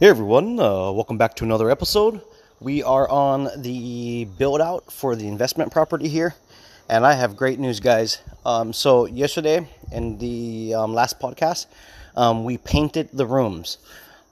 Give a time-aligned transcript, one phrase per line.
[0.00, 2.22] Hey everyone, uh, welcome back to another episode.
[2.58, 6.34] We are on the build out for the investment property here,
[6.88, 8.22] and I have great news, guys.
[8.46, 11.66] Um, so, yesterday in the um, last podcast,
[12.16, 13.76] um, we painted the rooms.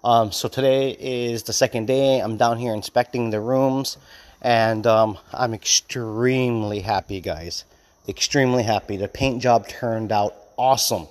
[0.03, 2.21] Um, so, today is the second day.
[2.21, 3.99] I'm down here inspecting the rooms,
[4.41, 7.65] and um, I'm extremely happy, guys.
[8.09, 8.97] Extremely happy.
[8.97, 11.09] The paint job turned out awesome.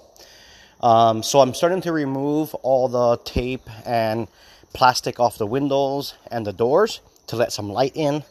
[0.82, 4.28] Um, so I'm starting to remove all the tape and
[4.74, 8.24] plastic off the windows and the doors to let some light in.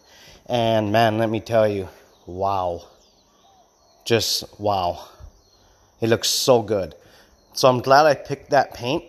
[0.46, 1.88] And man, let me tell you,
[2.26, 2.84] wow.
[4.04, 5.08] Just wow.
[6.00, 6.94] It looks so good.
[7.52, 9.04] So I'm glad I picked that paint.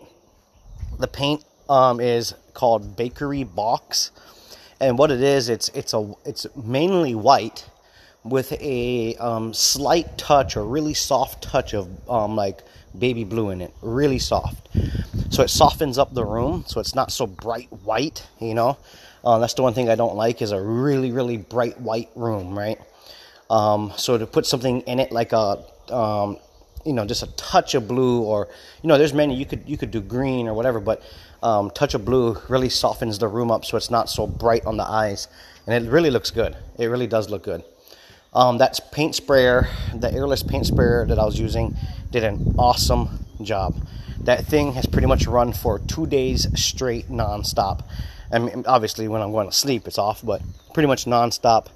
[0.99, 4.11] The paint um, is called Bakery Box.
[4.79, 7.69] And what it is, it's it's a it's mainly white
[8.23, 12.61] with a um, slight touch or really soft touch of um, like
[12.99, 14.67] baby blue in it, really soft.
[15.29, 18.25] So it softens up the room, so it's not so bright white.
[18.39, 18.77] You know,
[19.23, 22.57] uh, that's the one thing I don't like is a really really bright white room,
[22.57, 22.79] right?
[23.49, 26.37] Um, so to put something in it like a um,
[26.85, 28.47] you know just a touch of blue or
[28.81, 31.03] you know there's many you could you could do green or whatever but
[31.43, 34.77] um, touch of blue really softens the room up so it's not so bright on
[34.77, 35.27] the eyes
[35.67, 37.63] and it really looks good it really does look good
[38.37, 41.75] um, that's paint sprayer, the airless paint sprayer that I was using,
[42.11, 43.75] did an awesome job.
[44.19, 47.83] That thing has pretty much run for two days straight, nonstop.
[48.31, 50.43] I mean, obviously, when I'm going to sleep, it's off, but
[50.75, 51.69] pretty much nonstop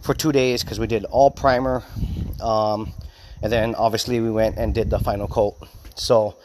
[0.00, 1.82] for two days because we did all primer,
[2.40, 2.92] um,
[3.42, 5.56] and then obviously we went and did the final coat.
[5.96, 6.36] So,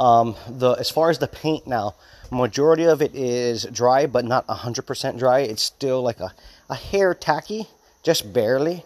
[0.00, 1.94] um, the as far as the paint now,
[2.32, 5.40] majority of it is dry, but not 100% dry.
[5.40, 6.34] It's still like a,
[6.68, 7.68] a hair tacky,
[8.02, 8.82] just barely.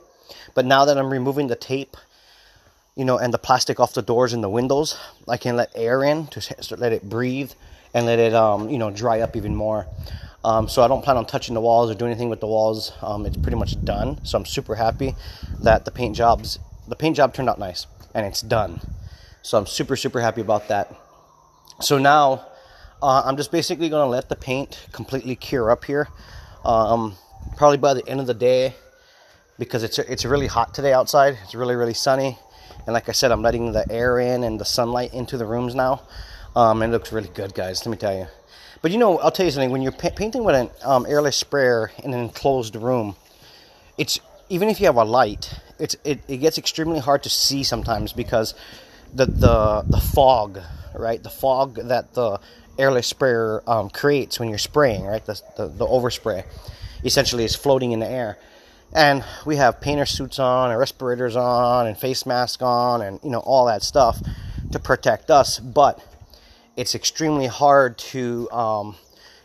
[0.55, 1.97] But now that I'm removing the tape,
[2.97, 6.03] you know, and the plastic off the doors and the windows, I can let air
[6.05, 7.53] in to let it breathe
[7.95, 9.87] and let it, um, you know, dry up even more.
[10.45, 12.93] Um, so I don't plan on touching the walls or doing anything with the walls.
[13.03, 14.25] Um, it's pretty much done.
[14.25, 15.15] So I'm super happy
[15.63, 18.81] that the paint jobs, the paint job turned out nice and it's done.
[19.43, 20.95] So I'm super super happy about that.
[21.81, 22.47] So now
[23.03, 26.09] uh, I'm just basically gonna let the paint completely cure up here.
[26.65, 27.17] Um,
[27.57, 28.75] probably by the end of the day,
[29.61, 31.39] because it's it's really hot today outside.
[31.45, 32.37] It's really really sunny,
[32.87, 35.77] and like I said, I'm letting the air in and the sunlight into the rooms
[35.77, 36.03] now.
[36.57, 37.87] Um, it looks really good, guys.
[37.87, 38.27] Let me tell you.
[38.83, 39.71] But you know, I'll tell you something.
[39.71, 43.15] When you're pa- painting with an um, airless sprayer in an enclosed room,
[43.99, 44.19] it's
[44.49, 48.15] even if you have a light, it's it, it gets extremely hard to see sometimes
[48.15, 48.55] because
[49.15, 50.59] the the the fog,
[50.95, 51.23] right?
[51.23, 52.41] The fog that the
[52.79, 55.25] airless sprayer um, creates when you're spraying, right?
[55.25, 56.47] The, the the overspray
[57.05, 58.39] essentially is floating in the air
[58.93, 63.31] and we have painter suits on and respirators on and face mask on and you
[63.31, 64.21] know all that stuff
[64.73, 65.59] to protect us.
[65.59, 66.05] But
[66.77, 68.97] it's extremely hard to um,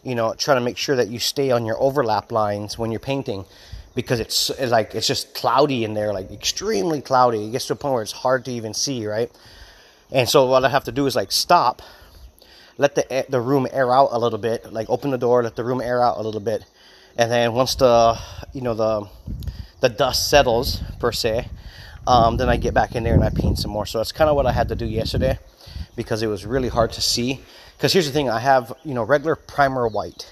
[0.04, 3.00] you know try to make sure that you stay on your overlap lines when you're
[3.00, 3.46] painting
[3.94, 7.48] because it's, it's like it's just cloudy in there like extremely cloudy.
[7.48, 9.32] It gets to a point where it's hard to even see right?
[10.12, 11.82] And so what i have to do is like stop
[12.78, 15.64] let the the room air out a little bit like open the door let the
[15.64, 16.64] room air out a little bit
[17.18, 18.18] and then once the
[18.54, 19.08] you know the
[19.82, 21.48] the dust settles per se
[22.08, 23.86] um, then i get back in there and i paint some more.
[23.86, 25.40] So that's kind of what i had to do yesterday
[25.96, 27.40] because it was really hard to see.
[27.78, 30.32] Because here's the thing i have you know regular primer white.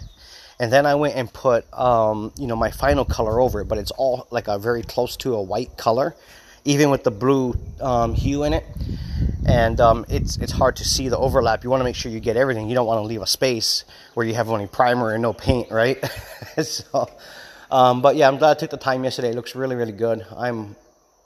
[0.60, 3.78] And then i went and put um, you know my final color over it but
[3.78, 6.16] it's all like a very close to a white color
[6.66, 8.66] even with the blue um, hue in it
[9.46, 11.64] and um, it's it's hard to see the overlap.
[11.64, 12.70] You want to make sure you get everything.
[12.70, 15.70] You don't want to leave a space where you have only primer and no paint,
[15.72, 16.04] right?
[16.64, 17.10] so,
[17.70, 19.30] um, but yeah, I'm glad I took the time yesterday.
[19.30, 20.26] It looks really really good.
[20.36, 20.76] I'm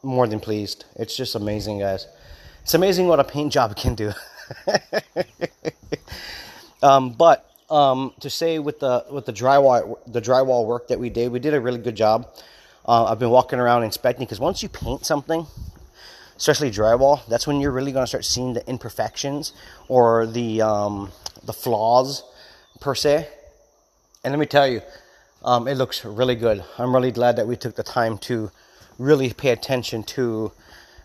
[0.03, 0.85] more than pleased.
[0.95, 2.07] It's just amazing, guys.
[2.63, 4.11] It's amazing what a paint job can do.
[6.81, 11.09] um, but um, to say with the with the drywall the drywall work that we
[11.09, 12.27] did, we did a really good job.
[12.87, 15.45] Uh, I've been walking around inspecting because once you paint something,
[16.37, 19.51] especially drywall, that's when you're really going to start seeing the imperfections
[19.89, 21.11] or the um,
[21.43, 22.23] the flaws
[22.79, 23.27] per se.
[24.23, 24.81] And let me tell you,
[25.43, 26.63] um, it looks really good.
[26.77, 28.51] I'm really glad that we took the time to
[28.97, 30.53] really pay attention to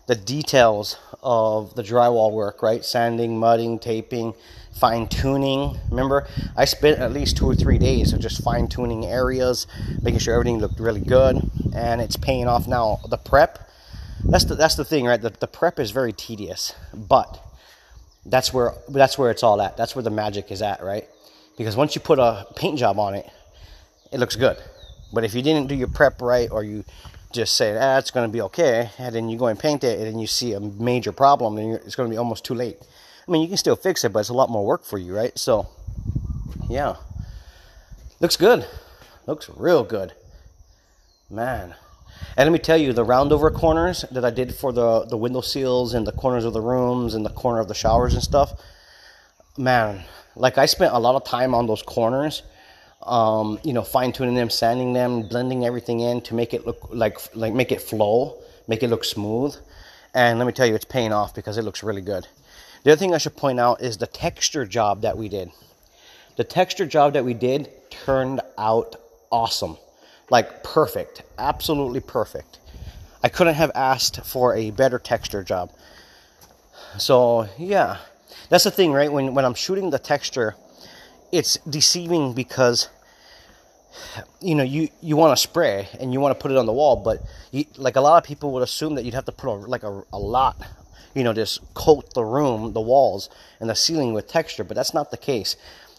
[0.07, 2.83] the details of the drywall work, right?
[2.83, 4.33] Sanding, mudding, taping,
[4.73, 5.79] fine tuning.
[5.89, 6.27] Remember,
[6.57, 9.67] I spent at least two or three days of just fine tuning areas,
[10.01, 12.99] making sure everything looked really good, and it's paying off now.
[13.07, 13.69] The prep
[14.25, 15.21] that's the that's the thing, right?
[15.21, 17.39] The, the prep is very tedious, but
[18.25, 19.75] that's where that's where it's all at.
[19.75, 21.07] That's where the magic is at, right?
[21.57, 23.29] Because once you put a paint job on it,
[24.11, 24.57] it looks good.
[25.13, 26.85] But if you didn't do your prep right, or you
[27.33, 29.97] just say, ah, it's going to be okay, and then you go and paint it,
[29.97, 32.77] and then you see a major problem, then it's going to be almost too late.
[33.27, 35.15] I mean, you can still fix it, but it's a lot more work for you,
[35.15, 35.37] right?
[35.37, 35.67] So,
[36.69, 36.95] yeah.
[38.19, 38.65] Looks good.
[39.25, 40.13] Looks real good.
[41.29, 41.75] Man.
[42.37, 45.41] And let me tell you, the roundover corners that I did for the, the window
[45.41, 48.53] seals and the corners of the rooms and the corner of the showers and stuff,
[49.57, 50.03] man,
[50.35, 52.43] like I spent a lot of time on those corners,
[53.05, 56.89] um, you know, fine tuning them, sanding them, blending everything in to make it look
[56.91, 59.55] like like make it flow, make it look smooth.
[60.13, 62.27] And let me tell you, it's paying off because it looks really good.
[62.83, 65.51] The other thing I should point out is the texture job that we did.
[66.35, 68.95] The texture job that we did turned out
[69.31, 69.77] awesome.
[70.29, 71.23] Like perfect.
[71.37, 72.59] Absolutely perfect.
[73.23, 75.71] I couldn't have asked for a better texture job.
[76.97, 77.97] So, yeah.
[78.49, 79.11] That's the thing, right?
[79.11, 80.55] When when I'm shooting the texture,
[81.33, 82.89] it's deceiving because
[84.41, 86.73] you know you you want to spray and you want to put it on the
[86.73, 87.21] wall but
[87.51, 89.83] you, like a lot of people would assume that you'd have to put a, like
[89.83, 90.55] a, a lot
[91.13, 94.93] you know just coat the room the walls and the ceiling with texture but that's
[94.93, 95.55] not the case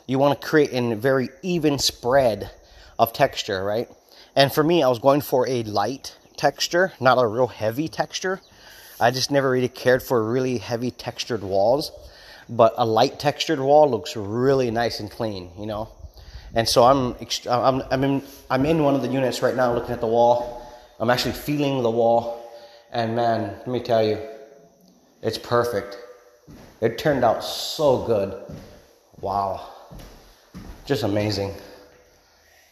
[0.06, 2.50] you want to create a very even spread
[2.98, 3.88] of texture, right?
[4.36, 8.40] And for me, I was going for a light texture, not a real heavy texture.
[9.00, 11.90] I just never really cared for really heavy textured walls,
[12.48, 15.88] but a light textured wall looks really nice and clean, you know.
[16.54, 17.16] And so I'm
[17.48, 20.62] I'm I'm in I'm in one of the units right now, looking at the wall.
[21.00, 22.50] I'm actually feeling the wall,
[22.92, 24.18] and man, let me tell you,
[25.22, 25.98] it's perfect.
[26.80, 28.54] It turned out so good.
[29.20, 29.74] Wow
[30.84, 31.54] just amazing.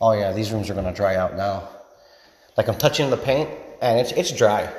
[0.01, 1.69] Oh yeah, these rooms are gonna dry out now.
[2.57, 3.49] Like I'm touching the paint
[3.81, 4.71] and it's it's dry,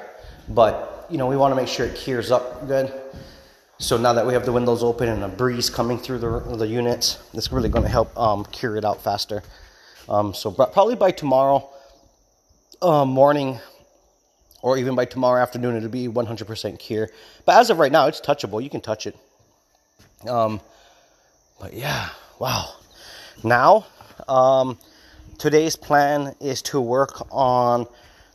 [0.49, 2.93] but you know we want to make sure it cures up good.
[3.83, 6.65] So now that we have the windows open and a breeze coming through the, the
[6.65, 9.43] units, it's really going to help um, cure it out faster.
[10.07, 11.69] Um, so probably by tomorrow
[12.81, 13.59] uh, morning
[14.61, 17.09] or even by tomorrow afternoon, it'll be 100% cure.
[17.45, 18.63] But as of right now, it's touchable.
[18.63, 19.17] You can touch it.
[20.29, 20.61] Um,
[21.59, 22.07] but yeah,
[22.39, 22.75] wow.
[23.43, 23.85] Now,
[24.29, 24.77] um,
[25.39, 27.87] today's plan is to work on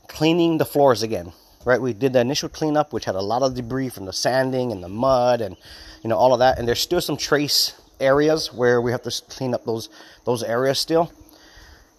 [0.09, 1.33] cleaning the floors again.
[1.65, 4.73] Right, we did the initial cleanup, which had a lot of debris from the sanding
[4.73, 5.57] and the mud and
[6.03, 6.59] you know all of that.
[6.59, 9.89] And there's still some trace areas where we have to clean up those
[10.25, 11.13] those areas still.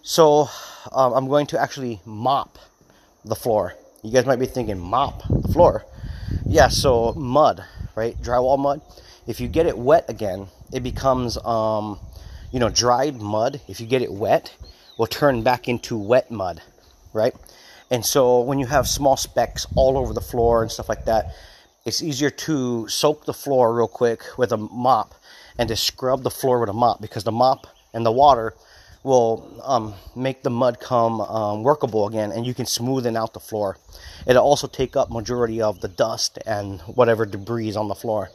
[0.01, 0.47] So
[0.91, 2.57] um, I'm going to actually mop
[3.25, 3.75] the floor.
[4.01, 5.85] You guys might be thinking, mop the floor?
[6.45, 7.63] Yeah, so mud,
[7.95, 8.19] right?
[8.21, 8.81] Drywall mud.
[9.27, 12.00] If you get it wet again, it becomes um,
[12.51, 14.56] you know, dried mud, if you get it wet,
[14.97, 16.61] will turn back into wet mud,
[17.13, 17.35] right?
[17.91, 21.33] And so when you have small specks all over the floor and stuff like that,
[21.86, 25.15] it's easier to soak the floor real quick with a mop
[25.57, 28.53] and to scrub the floor with a mop because the mop and the water
[29.03, 33.39] will um, make the mud come um, workable again and you can smoothen out the
[33.39, 33.77] floor.
[34.27, 38.30] It'll also take up majority of the dust and whatever debris is on the floor.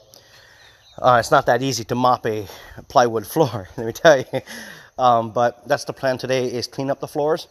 [0.98, 2.46] Uh, it's not that easy to mop a
[2.88, 4.40] plywood floor, let me tell you.
[4.98, 7.48] Um, but that's the plan today is clean up the floors,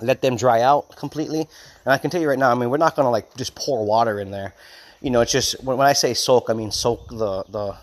[0.00, 1.40] let them dry out completely.
[1.84, 3.84] And I can tell you right now, I mean, we're not to like just pour
[3.84, 4.54] water in there.
[5.00, 7.76] You know, it's just, when, when I say soak, I mean soak the, the,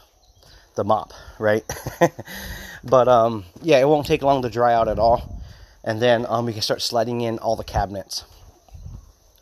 [0.76, 1.64] the mop, right?
[2.84, 5.42] but um, yeah, it won't take long to dry out at all.
[5.84, 8.26] And then um, we can start sliding in all the cabinets.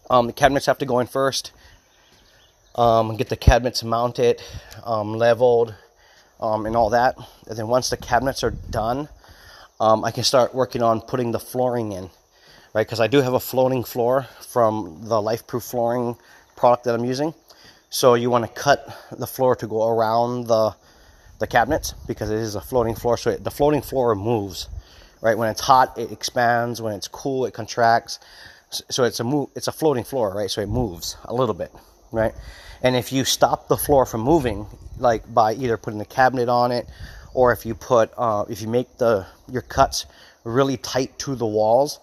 [0.09, 1.51] Um, the cabinets have to go in first
[2.75, 4.41] um, get the cabinets mounted,
[4.83, 5.73] um, leveled,
[6.39, 7.17] um, and all that.
[7.47, 9.09] And then once the cabinets are done,
[9.79, 12.09] um, I can start working on putting the flooring in,
[12.75, 12.85] right?
[12.85, 16.17] Because I do have a floating floor from the LifeProof flooring
[16.57, 17.33] product that I'm using.
[17.89, 18.85] So you want to cut
[19.17, 20.75] the floor to go around the
[21.39, 23.17] the cabinets because it is a floating floor.
[23.17, 24.69] So it, the floating floor moves,
[25.21, 25.37] right?
[25.37, 26.81] When it's hot, it expands.
[26.81, 28.19] When it's cool, it contracts.
[28.69, 29.49] So it's a move.
[29.55, 30.51] It's a floating floor, right?
[30.51, 31.71] So it moves a little bit,
[32.11, 32.33] right?
[32.81, 34.67] And if you stop the floor from moving,
[34.97, 36.87] like by either putting a cabinet on it,
[37.33, 40.05] or if you put, uh, if you make the your cuts
[40.43, 41.99] really tight to the walls,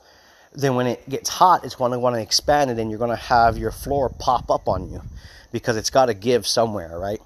[0.55, 3.11] then when it gets hot, it's going to want to expand it, and you're going
[3.11, 5.03] to have your floor pop up on you
[5.51, 7.21] because it's got to give somewhere, right?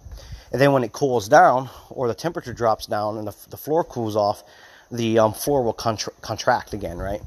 [0.52, 3.84] And then when it cools down or the temperature drops down and the, the floor
[3.84, 4.42] cools off,
[4.90, 7.20] the um, floor will contra- contract again, right?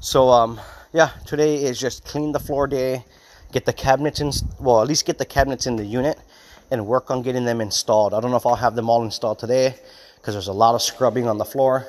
[0.00, 0.60] So, um,
[0.92, 3.04] yeah, today is just clean the floor day
[3.52, 6.18] get the cabinets in, well, at least get the cabinets in the unit
[6.70, 8.14] and work on getting them installed.
[8.14, 9.74] I don't know if I'll have them all installed today
[10.16, 11.86] because there's a lot of scrubbing on the floor.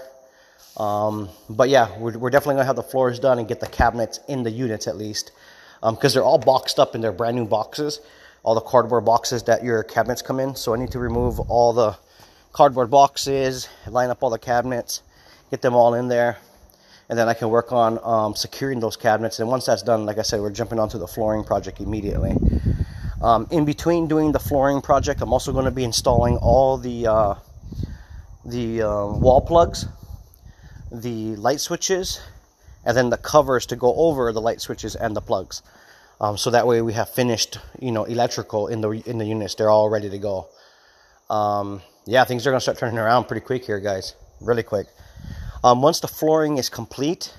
[0.77, 4.19] Um, but yeah, we're, we're definitely gonna have the floors done and get the cabinets
[4.27, 5.31] in the units at least
[5.81, 7.99] because um, they're all boxed up in their brand new boxes,
[8.43, 10.55] all the cardboard boxes that your cabinets come in.
[10.55, 11.97] So I need to remove all the
[12.53, 15.01] cardboard boxes, line up all the cabinets,
[15.49, 16.37] get them all in there,
[17.09, 19.39] and then I can work on um, securing those cabinets.
[19.39, 22.35] And once that's done, like I said, we're jumping onto the flooring project immediately.
[23.21, 27.07] Um, in between doing the flooring project, I'm also going to be installing all the
[27.07, 27.35] uh,
[28.45, 29.87] the uh, wall plugs,
[30.91, 32.19] the light switches,
[32.85, 35.61] and then the covers to go over the light switches and the plugs.
[36.19, 39.55] Um, so that way we have finished, you know, electrical in the in the units.
[39.55, 40.47] They're all ready to go.
[41.29, 44.15] Um, yeah, things are gonna start turning around pretty quick here, guys.
[44.39, 44.87] Really quick.
[45.63, 47.33] Um, once the flooring is complete,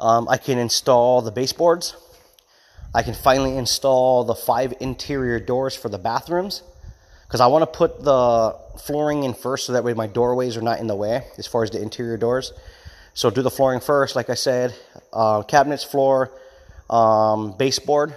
[0.00, 1.96] um, I can install the baseboards.
[2.94, 6.62] I can finally install the five interior doors for the bathrooms
[7.26, 10.62] because I want to put the flooring in first so that way my doorways are
[10.62, 12.52] not in the way as far as the interior doors.
[13.14, 14.74] So do the flooring first, like I said,
[15.12, 16.32] uh, cabinets, floor,
[16.90, 18.16] um, baseboard,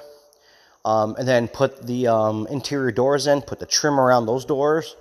[0.84, 4.96] um, and then put the um, interior doors in, put the trim around those doors.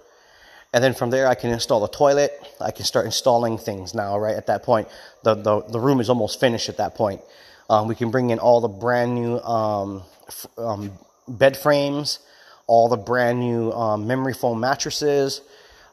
[0.75, 2.33] And then from there, I can install the toilet.
[2.61, 4.37] I can start installing things now, right?
[4.37, 4.89] At that point,
[5.23, 7.23] the, the, the room is almost finished at that point.
[7.71, 10.93] Um, we can bring in all the brand new um, f- um,
[11.27, 12.19] bed frames,
[12.67, 15.41] all the brand new um, memory foam mattresses,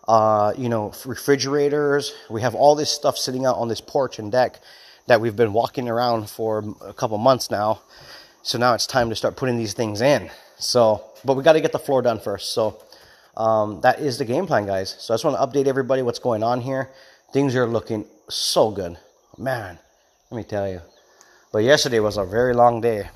[0.07, 2.13] uh, you know, refrigerators.
[2.29, 4.59] We have all this stuff sitting out on this porch and deck
[5.07, 7.81] that we've been walking around for a couple months now.
[8.41, 10.29] So now it's time to start putting these things in.
[10.57, 12.53] So, but we got to get the floor done first.
[12.53, 12.81] So
[13.37, 14.95] um, that is the game plan, guys.
[14.99, 16.89] So I just want to update everybody what's going on here.
[17.31, 18.97] Things are looking so good,
[19.37, 19.79] man.
[20.29, 20.81] Let me tell you.
[21.51, 23.09] But yesterday was a very long day.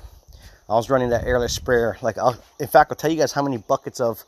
[0.68, 1.96] I was running that airless sprayer.
[2.02, 4.24] Like, I'll, in fact, I'll tell you guys how many buckets of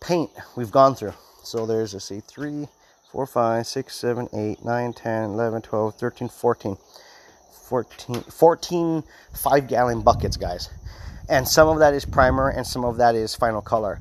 [0.00, 1.14] paint we've gone through.
[1.44, 2.66] So there's, let's see, 3,
[3.12, 6.76] 4, 5, 6, 7, 8, 9, 10, 11, 12, 13, 14.
[7.68, 9.02] 14, 14
[9.34, 10.70] 5 gallon buckets, guys.
[11.28, 14.00] And some of that is primer and some of that is final color.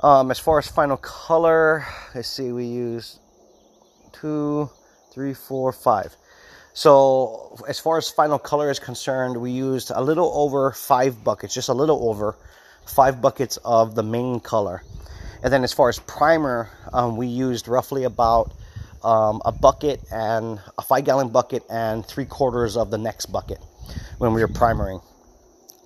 [0.00, 3.18] Um, as far as final color, let's see, we use
[4.12, 4.70] two,
[5.12, 6.16] three, four, five.
[6.76, 11.54] So as far as final color is concerned, we used a little over five buckets,
[11.54, 12.36] just a little over
[12.84, 14.82] five buckets of the main color.
[15.44, 18.52] And then as far as primer, um, we used roughly about
[19.04, 23.58] um, a bucket and a five gallon bucket and three quarters of the next bucket
[24.18, 25.00] when we were primering.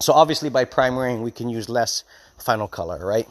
[0.01, 2.03] So obviously by primering, we can use less
[2.39, 3.29] final color, right?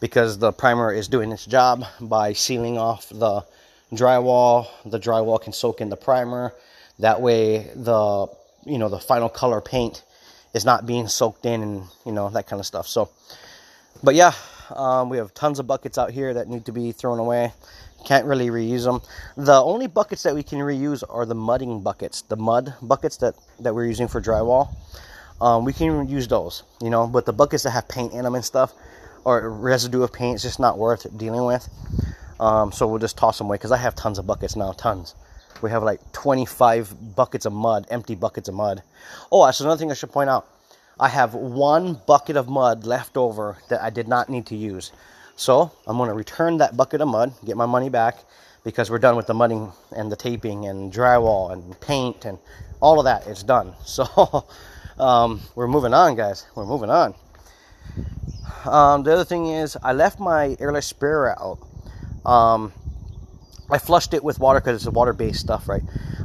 [0.00, 3.44] Because the primer is doing its job by sealing off the
[3.92, 4.66] drywall.
[4.84, 6.54] The drywall can soak in the primer
[6.98, 8.26] that way, the
[8.66, 10.04] you know the final color paint
[10.54, 12.86] is not being soaked in and you know that kind of stuff.
[12.86, 13.10] So,
[14.02, 14.32] but yeah,
[14.74, 17.52] um, we have tons of buckets out here that need to be thrown away.
[18.04, 19.00] Can't really reuse them.
[19.36, 23.34] The only buckets that we can reuse are the mudding buckets, the mud buckets that
[23.60, 24.74] that we're using for drywall.
[25.40, 28.34] Um, we can use those, you know, but the buckets that have paint in them
[28.34, 28.72] and stuff,
[29.24, 31.68] or residue of paint, it's just not worth dealing with.
[32.40, 35.14] Um, so we'll just toss them away because I have tons of buckets now, tons
[35.62, 38.82] we have like 25 buckets of mud, empty buckets of mud.
[39.30, 40.46] Oh, that's another thing I should point out.
[41.00, 44.92] I have one bucket of mud left over that I did not need to use.
[45.36, 48.16] So I'm going to return that bucket of mud, get my money back,
[48.64, 52.38] because we're done with the mudding and the taping and drywall and paint and
[52.80, 53.26] all of that.
[53.26, 53.74] It's done.
[53.84, 54.46] So
[54.98, 56.46] um, we're moving on, guys.
[56.56, 57.14] We're moving on.
[58.64, 61.58] Um, the other thing is, I left my airless sprayer out.
[62.28, 62.72] Um,
[63.70, 65.82] I flushed it with water because it's a water-based stuff, right?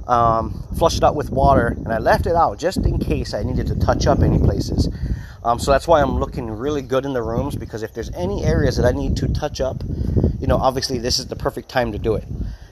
[0.07, 3.43] Um, flushed it out with water, and I left it out just in case I
[3.43, 4.89] needed to touch up any places.
[5.43, 8.45] Um, so that's why I'm looking really good in the rooms because if there's any
[8.45, 9.83] areas that I need to touch up,
[10.39, 12.23] you know, obviously this is the perfect time to do it.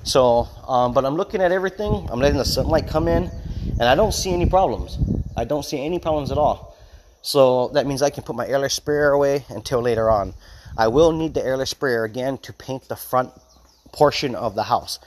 [0.04, 2.08] So, um, but I'm looking at everything.
[2.10, 3.30] I'm letting the sunlight come in,
[3.72, 4.98] and I don't see any problems.
[5.36, 6.78] I don't see any problems at all.
[7.22, 10.34] So that means I can put my airless sprayer away until later on.
[10.78, 13.32] I will need the airless sprayer again to paint the front
[13.91, 15.00] portion of the house.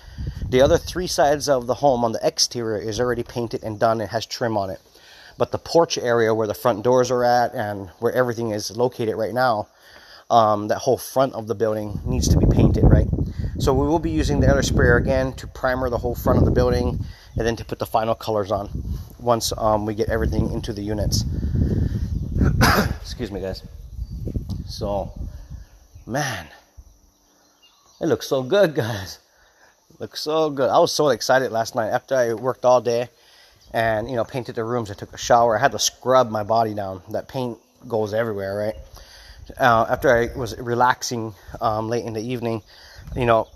[0.48, 4.00] The other three sides of the home on the exterior is already painted and done
[4.00, 4.80] and has trim on it.
[5.36, 9.16] But the porch area where the front doors are at and where everything is located
[9.16, 9.68] right now,
[10.30, 13.08] um, that whole front of the building needs to be painted, right?
[13.58, 16.44] So we will be using the other sprayer again to primer the whole front of
[16.44, 17.04] the building
[17.36, 18.70] and then to put the final colors on
[19.18, 21.24] once um, we get everything into the units.
[23.00, 23.62] Excuse me, guys.
[24.66, 25.12] So,
[26.06, 26.48] man.
[28.04, 29.18] It looks so good, guys.
[29.98, 30.68] Looks so good.
[30.68, 33.08] I was so excited last night after I worked all day
[33.72, 34.90] and you know painted the rooms.
[34.90, 35.56] I took a shower.
[35.56, 37.00] I had to scrub my body down.
[37.12, 37.56] That paint
[37.88, 38.74] goes everywhere, right?
[39.58, 41.32] Uh, after I was relaxing
[41.62, 42.60] um, late in the evening,
[43.16, 43.48] you know,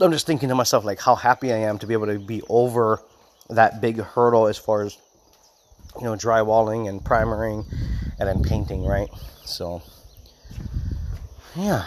[0.00, 2.40] I'm just thinking to myself like how happy I am to be able to be
[2.48, 3.02] over
[3.50, 4.96] that big hurdle as far as
[5.98, 7.66] you know drywalling and primering
[8.18, 9.10] and then painting, right?
[9.44, 9.82] So
[11.54, 11.84] yeah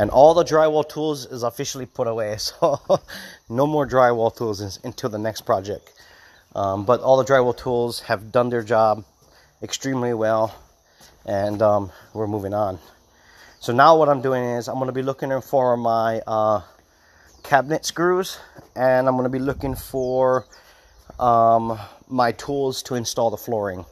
[0.00, 2.80] and all the drywall tools is officially put away so
[3.50, 5.92] no more drywall tools until the next project
[6.56, 9.04] um, but all the drywall tools have done their job
[9.62, 10.56] extremely well
[11.26, 12.80] and um, we're moving on
[13.60, 16.62] So now what I'm doing is I'm going to be looking for my uh,
[17.44, 18.38] cabinet screws
[18.76, 20.46] and I'm going to be looking for
[21.20, 21.78] um,
[22.08, 23.84] my tools to install the flooring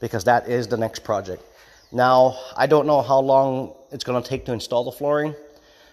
[0.00, 1.44] because that is the next project.
[1.92, 5.36] Now, I don't know how long it's going to take to install the flooring,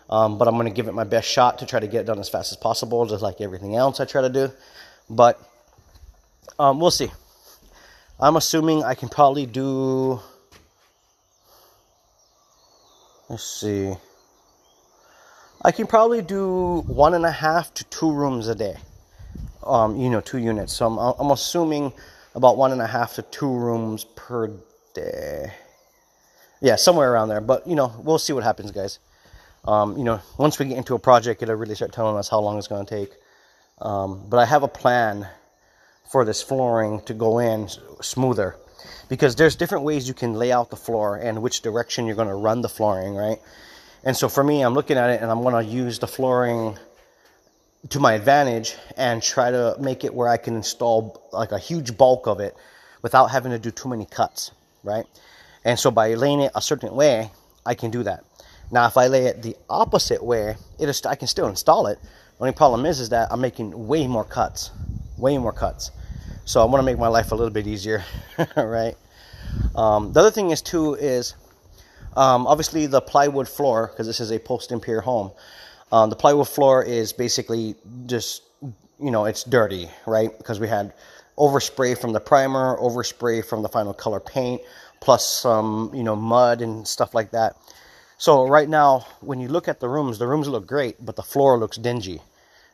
[0.10, 2.06] um, but I'm going to give it my best shot to try to get it
[2.06, 4.52] done as fast as possible, just like everything else I try to do.
[5.10, 5.40] But
[6.58, 7.12] um, we'll see.
[8.20, 10.20] I'm assuming I can probably do.
[13.30, 13.94] Let's see.
[15.62, 18.76] I can probably do one and a half to two rooms a day.
[19.64, 20.74] Um, you know, two units.
[20.74, 21.94] So I'm, I'm assuming
[22.34, 24.52] about one and a half to two rooms per
[24.96, 25.52] day.
[26.62, 27.42] Yeah, somewhere around there.
[27.42, 29.00] But you know, we'll see what happens, guys.
[29.66, 32.40] Um, you know, once we get into a project, it'll really start telling us how
[32.40, 33.12] long it's going to take.
[33.82, 35.28] Um, but I have a plan
[36.12, 37.70] for this flooring to go in
[38.02, 38.56] smoother
[39.10, 42.28] because there's different ways you can lay out the floor and which direction you're going
[42.28, 43.40] to run the flooring, right?
[44.04, 46.78] And so for me, I'm looking at it and I'm going to use the flooring
[47.90, 51.98] to my advantage and try to make it where I can install like a huge
[51.98, 52.56] bulk of it
[53.02, 54.52] without having to do too many cuts,
[54.84, 55.06] right?
[55.64, 57.32] And so by laying it a certain way,
[57.66, 58.24] I can do that.
[58.72, 62.00] Now, if I lay it the opposite way, it I can still install it.
[62.02, 64.72] The only problem is, is that I'm making way more cuts,
[65.18, 65.92] way more cuts.
[66.46, 68.04] So I want to make my life a little bit easier,
[68.56, 68.96] right?
[69.76, 71.36] Um, the other thing is too is
[72.16, 75.32] um, obviously the plywood floor because this is a post and pier home.
[75.92, 78.44] Um, the plywood floor is basically just
[79.00, 80.36] you know it's dirty, right?
[80.38, 80.94] Because we had
[81.38, 84.62] overspray from the primer, overspray from the final color paint,
[85.00, 87.56] plus some you know mud and stuff like that.
[88.20, 91.24] So right now, when you look at the rooms, the rooms look great, but the
[91.24, 92.22] floor looks dingy,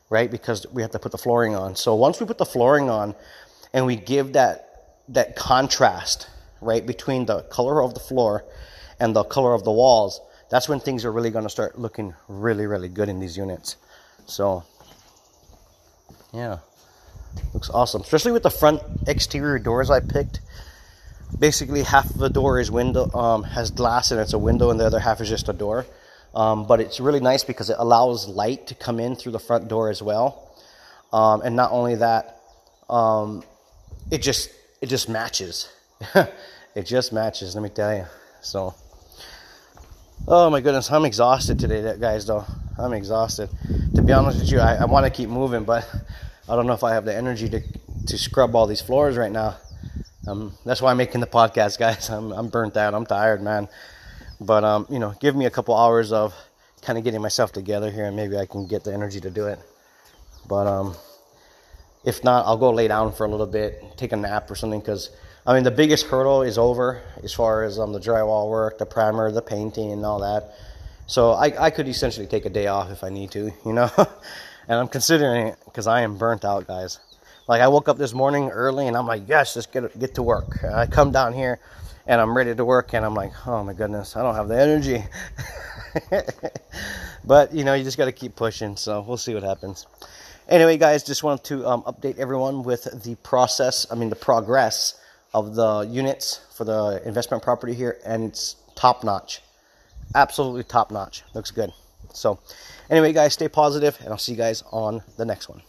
[0.10, 0.30] right?
[0.30, 1.76] Because we have to put the flooring on.
[1.76, 3.14] So once we put the flooring on,
[3.72, 4.64] and we give that
[5.10, 6.28] that contrast,
[6.62, 8.44] right, between the color of the floor
[9.00, 12.16] and the color of the walls, that's when things are really going to start looking
[12.28, 13.76] really, really good in these units.
[14.26, 14.64] So,
[16.34, 16.58] yeah,
[17.54, 20.40] looks awesome, especially with the front exterior doors I picked
[21.40, 24.80] basically half of the door is window um, has glass and it's a window and
[24.80, 25.86] the other half is just a door.
[26.34, 29.68] Um, but it's really nice because it allows light to come in through the front
[29.68, 30.52] door as well.
[31.14, 32.42] Um, and not only that
[32.90, 33.44] um,
[34.12, 35.70] it just it just matches.
[36.76, 38.06] It just matches let me tell you.
[38.42, 38.76] So
[40.28, 42.44] oh my goodness i'm exhausted today guys though.
[42.78, 43.50] I'm exhausted.
[43.96, 45.90] To be honest with you i, I want to keep moving but
[46.50, 47.62] i don't know if i have the energy to
[48.08, 49.56] to scrub all these floors right now
[50.28, 52.10] um, that's why I'm making the podcast, guys.
[52.10, 52.94] I'm, I'm burnt out.
[52.94, 53.68] I'm tired, man.
[54.40, 56.34] But, um, you know, give me a couple hours of
[56.82, 59.48] kind of getting myself together here and maybe I can get the energy to do
[59.48, 59.60] it.
[60.48, 60.96] But, um,
[62.04, 64.80] if not, I'll go lay down for a little bit, take a nap or something
[64.80, 65.10] because,
[65.48, 68.86] I mean, the biggest hurdle is over as far as um, the drywall work, the
[68.86, 70.54] primer, the painting, and all that.
[71.08, 73.90] So I, I could essentially take a day off if I need to, you know?
[74.68, 77.00] and I'm considering it because I am burnt out, guys.
[77.48, 80.24] Like I woke up this morning early and I'm like, yes, let's get get to
[80.24, 80.64] work.
[80.64, 81.60] I come down here
[82.08, 84.60] and I'm ready to work and I'm like, oh my goodness, I don't have the
[84.60, 85.04] energy.
[87.26, 88.76] but you know, you just got to keep pushing.
[88.76, 89.86] So we'll see what happens.
[90.48, 93.88] Anyway, guys, just wanted to um, update everyone with the process.
[93.92, 95.00] I mean, the progress
[95.34, 99.42] of the units for the investment property here, and it's top notch,
[100.14, 101.24] absolutely top notch.
[101.34, 101.74] Looks good.
[102.14, 102.40] So,
[102.92, 105.62] anyway, guys, stay positive, and I'll see you guys on the next one.